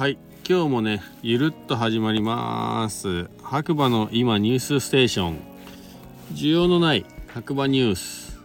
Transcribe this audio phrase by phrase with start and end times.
[0.00, 0.16] はい。
[0.48, 3.28] 今日もねゆるっと始まります。
[3.42, 5.38] 白馬の今ニュースステーション。
[6.32, 7.04] 需要のない
[7.34, 8.40] 白馬ニュース。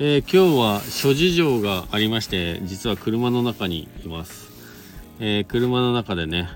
[0.00, 4.50] えー、今日は諸事情がありまして実は車の中にいます、
[5.20, 6.48] えー、車の中でね、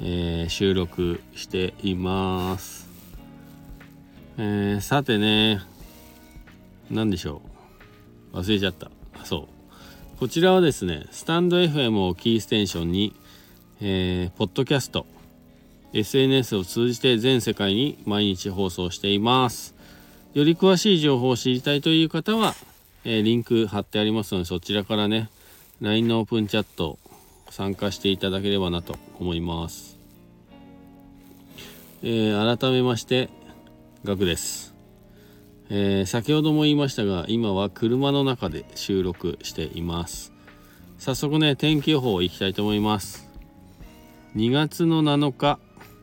[0.00, 2.88] えー、収録しています、
[4.38, 5.60] えさてね
[6.88, 7.42] 何でしょ
[8.32, 8.36] う。
[8.36, 8.92] 忘れちゃった。
[9.24, 9.57] そう。
[10.18, 13.14] こちらはですね、スタンド FM をキーステーションに、
[13.80, 15.06] えー、ポッドキャスト、
[15.92, 19.76] SNS を通じて全世界に毎日放送しています。
[20.34, 22.56] より詳しい情報を知りたいという方は、
[23.04, 25.30] えー、リンク貼ってありますので、そちらからね、
[25.80, 26.98] LINE のオープンチャット
[27.50, 30.00] 参加していただければなと思います。
[32.02, 33.28] えー、改めまして、
[34.02, 34.77] ガクです。
[35.70, 40.32] えー、先ほども言いましたが今は車の中で収録しています。
[40.98, 43.28] 早速ね天気予報いきたいと思います。
[44.34, 45.58] 2月の7日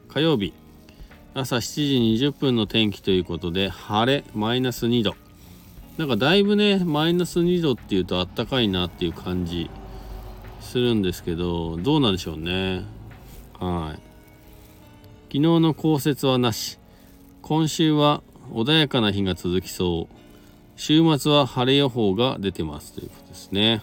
[0.07, 0.53] 火曜日。
[1.33, 5.15] 朝7時20分の天気ということで晴れマイナス2度。
[5.97, 9.69] なんかだいぶねマイナス2度っていうとあったかいなっていう感じ
[10.61, 12.83] するんですけどどうなんでしょうね。
[13.59, 13.99] はい。
[15.27, 16.77] 昨日の降雪はなし。
[17.41, 20.15] 今週は穏やかな日が続きそう。
[20.77, 23.81] 週末は晴れ予報が出てますということですね。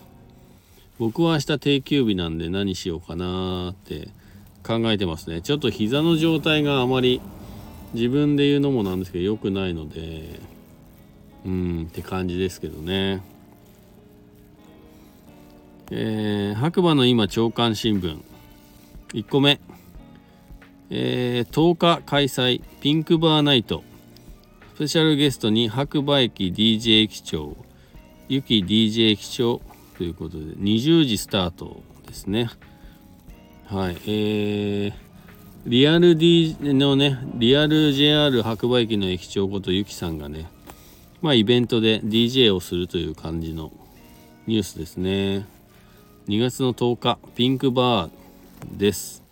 [0.99, 4.09] 僕は明日定休日なんで何しようかなって
[4.63, 5.41] 考えてますね。
[5.41, 7.21] ちょっと膝の状態があまり
[7.95, 10.53] 自分で言うのもなんですけど良くないので。
[11.45, 13.23] うんって感じですけどね。
[15.91, 18.23] えー、白馬の今朝刊新聞。
[19.13, 19.61] 1個目、
[20.91, 22.63] えー、10日開催。
[22.81, 23.83] ピンクバーナイト。
[24.75, 27.55] スペシャルゲストに白馬駅 DJ 駅長、
[28.27, 29.61] ゆき DJ 駅長
[29.99, 32.49] ということで、20時スタートですね。
[33.67, 33.97] はい。
[34.07, 34.93] えー、
[35.67, 40.51] リアル D のね、リアル JR 白馬駅の駅長ことゆきさんがね、
[41.21, 43.71] まあイベントで DJ をするという感じの
[44.47, 45.47] ニュースですね。
[46.29, 49.23] 2月の10日、ピンクバーです。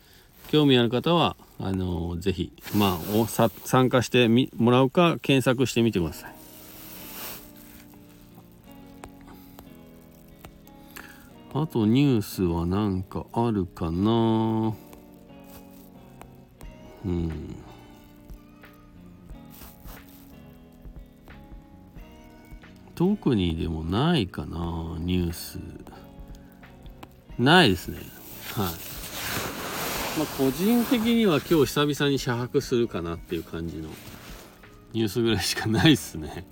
[0.48, 6.34] 興味ある方はあのぜひまあおさ参加してみもらうか検索してみてください。
[11.53, 14.72] あとニュースは何かあるかな。
[17.04, 17.56] うん。
[22.94, 25.59] 特にでもないかなニュース。
[27.38, 27.98] ないですね。
[28.54, 28.99] はい。
[30.19, 33.88] まあ、個人的には今日久々に車泊するかなっていう感じの
[34.93, 36.47] ニュースぐらいしかないっすね。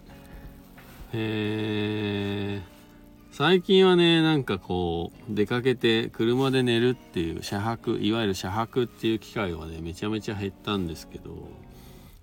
[1.12, 11.48] えー、最近はね、なんかこう、出かけて車で寝るっていう車泊、いわゆる車泊っていう機会はね、めちゃめちゃ減ったんですけど、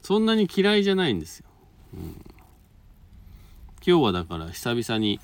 [0.03, 1.45] そんなに嫌いじゃないんですよ。
[1.95, 2.01] うん、
[3.85, 5.19] 今日はだから久々に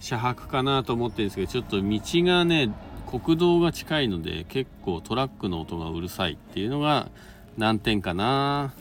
[0.00, 2.70] 車泊かなと思ってるんですけど、ちょっと道がね、
[3.08, 7.08] 国道が近いので結構トラックの音がうるさいっていうのが
[7.56, 8.74] 難点かな。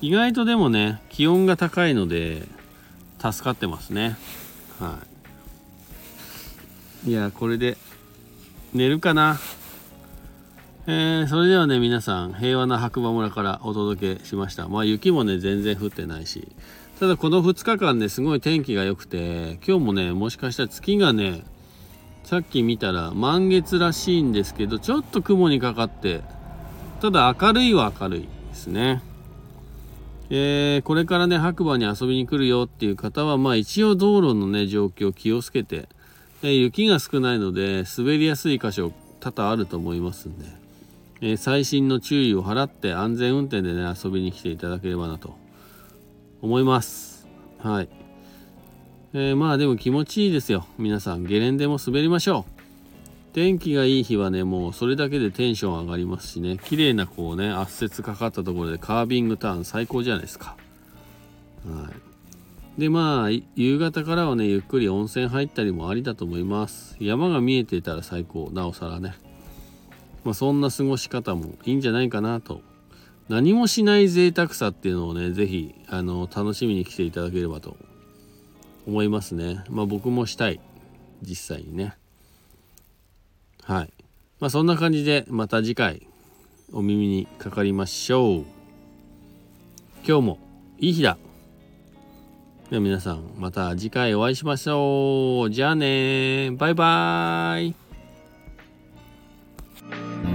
[0.00, 2.42] 意外とでもね気温が高いので
[3.20, 4.16] 助かってますね。
[4.78, 4.98] は
[7.06, 7.10] い。
[7.10, 7.76] いやこれで
[8.72, 9.38] 寝るかな。
[10.86, 14.66] えー、それではね皆さん平和な白馬村からお届けしました。
[14.68, 16.48] まあ雪もね全然降ってないし。
[16.98, 21.44] ただこの2日間ねすごい天気が良くて今日もねもしかしたら月がね
[22.28, 26.20] さっき見たら満月らしいんですけどちょっと雲にかかって
[27.00, 29.02] ただ明るいは明るいですね。
[30.28, 35.88] えー、これからね白馬に遊びに来るよっていう方はまあ一応道路のね状況気をつけて、
[36.42, 40.44] え雪が少ないので滑りやすい箇所多々あると思いますんで、
[41.22, 45.34] えー、細心の注意を払って安全運転でね遊びに来ていただければなと
[46.42, 47.26] 思います。
[47.58, 48.07] はい。
[49.14, 50.66] えー、まあでも気持ちいいですよ。
[50.76, 53.32] 皆さん、ゲレンデも滑りましょう。
[53.32, 60.56] 天気がいい日はね、もうそれだけでテンション上がりますしね、綺麗なこうね、圧雪かかったところでカービングターン最高じゃないですか。
[61.66, 61.90] は
[62.76, 62.80] い。
[62.80, 66.94] で、まあ、夕方からはね、ゆっくり温泉入ったりもありだと思います。
[67.00, 69.14] 山が見えていたら最高、なおさらね。
[70.22, 72.60] まあ、そんな過ごし方もいいんじゃないかなと。
[73.30, 77.76] 何もしない贅沢さっていうのをね、是非あの、楽しみに来ていただければと
[78.88, 79.62] 思いますね。
[79.68, 80.60] まあ僕もしたい。
[81.22, 81.94] 実際にね。
[83.62, 83.92] はい。
[84.40, 86.06] まあそんな感じでまた次回
[86.72, 88.44] お耳にかかりましょう。
[90.06, 90.38] 今日も
[90.78, 91.18] いい日だ。
[92.70, 95.50] では皆さんまた次回お会いしましょう。
[95.50, 97.74] じゃあねバイバー
[100.24, 100.27] イ。